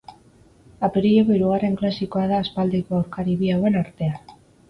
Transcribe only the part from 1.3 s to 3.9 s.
hirugarren klasikoa da aspaldiko aurkari bi hauen